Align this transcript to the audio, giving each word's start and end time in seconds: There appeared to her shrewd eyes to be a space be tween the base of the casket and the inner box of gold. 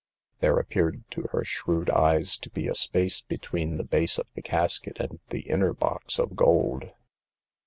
There 0.39 0.57
appeared 0.57 1.03
to 1.11 1.27
her 1.31 1.43
shrewd 1.43 1.91
eyes 1.91 2.35
to 2.39 2.49
be 2.49 2.67
a 2.67 2.73
space 2.73 3.21
be 3.21 3.37
tween 3.37 3.77
the 3.77 3.83
base 3.83 4.17
of 4.17 4.25
the 4.33 4.41
casket 4.41 4.97
and 4.99 5.19
the 5.29 5.41
inner 5.41 5.73
box 5.73 6.17
of 6.17 6.35
gold. 6.35 6.89